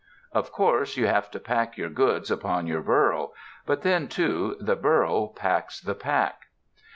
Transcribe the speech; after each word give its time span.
Of 0.31 0.51
course 0.51 0.97
you 0.97 1.05
have 1.05 1.29
to 1.29 1.39
pack 1.39 1.77
your 1.77 1.89
goods 1.91 2.31
upon 2.31 2.65
your 2.65 2.81
burro, 2.81 3.33
but 3.67 3.83
then, 3.83 4.07
too, 4.07 4.55
the 4.59 4.75
burro 4.75 5.27
packs 5.35 5.79
the 5.79 5.93
pack. 5.93 6.47